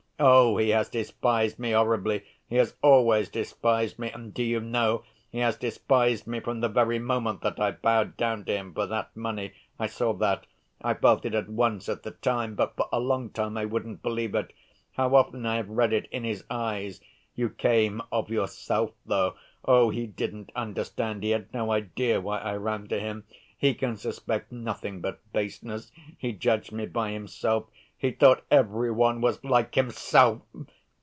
"Oh, 0.23 0.57
he 0.57 0.69
has 0.69 0.87
despised 0.87 1.57
me 1.57 1.71
horribly, 1.71 2.23
he 2.47 2.57
has 2.57 2.75
always 2.83 3.27
despised 3.27 3.97
me, 3.97 4.11
and 4.11 4.31
do 4.31 4.43
you 4.43 4.59
know, 4.59 5.03
he 5.31 5.39
has 5.39 5.57
despised 5.57 6.27
me 6.27 6.39
from 6.39 6.61
the 6.61 6.69
very 6.69 6.99
moment 6.99 7.41
that 7.41 7.59
I 7.59 7.71
bowed 7.71 8.17
down 8.17 8.45
to 8.45 8.51
him 8.51 8.71
for 8.71 8.85
that 8.85 9.17
money. 9.17 9.53
I 9.79 9.87
saw 9.87 10.13
that.... 10.13 10.45
I 10.79 10.93
felt 10.93 11.25
it 11.25 11.33
at 11.33 11.49
once 11.49 11.89
at 11.89 12.03
the 12.03 12.11
time, 12.11 12.53
but 12.53 12.75
for 12.75 12.87
a 12.93 12.99
long 12.99 13.31
time 13.31 13.57
I 13.57 13.65
wouldn't 13.65 14.03
believe 14.03 14.35
it. 14.35 14.53
How 14.91 15.15
often 15.15 15.43
I 15.47 15.55
have 15.55 15.69
read 15.69 15.91
it 15.91 16.07
in 16.11 16.23
his 16.23 16.43
eyes, 16.51 17.01
'You 17.33 17.49
came 17.49 17.99
of 18.11 18.29
yourself, 18.29 18.91
though.' 19.07 19.33
Oh, 19.65 19.89
he 19.89 20.05
didn't 20.05 20.51
understand, 20.55 21.23
he 21.23 21.31
had 21.31 21.51
no 21.51 21.71
idea 21.71 22.21
why 22.21 22.37
I 22.41 22.57
ran 22.57 22.87
to 22.89 22.99
him, 22.99 23.23
he 23.57 23.73
can 23.73 23.97
suspect 23.97 24.51
nothing 24.51 25.01
but 25.01 25.17
baseness, 25.33 25.91
he 26.15 26.31
judged 26.31 26.71
me 26.71 26.85
by 26.85 27.09
himself, 27.11 27.65
he 27.95 28.09
thought 28.09 28.43
every 28.49 28.89
one 28.89 29.21
was 29.21 29.43
like 29.43 29.75
himself!" 29.75 30.41